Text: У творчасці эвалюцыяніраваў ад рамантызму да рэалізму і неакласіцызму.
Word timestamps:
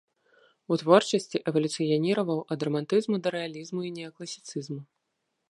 У 0.75 0.77
творчасці 0.81 1.41
эвалюцыяніраваў 1.51 2.39
ад 2.57 2.67
рамантызму 2.69 3.15
да 3.29 3.35
рэалізму 3.37 3.79
і 3.91 3.95
неакласіцызму. 4.01 4.81